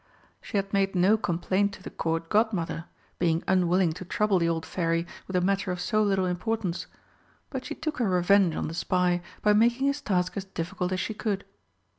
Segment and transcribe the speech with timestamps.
[0.41, 2.85] She had made no complaint to the Court Godmother,
[3.19, 6.87] being unwilling to trouble the old Fairy with a matter of so little importance.
[7.51, 10.99] But she took her revenge on the spy by making his task as difficult as
[10.99, 11.45] she could.